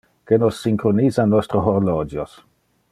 Que 0.29 0.39
nos 0.43 0.55
synchronisa 0.61 1.27
nostre 1.35 1.59
horologios. 1.67 2.37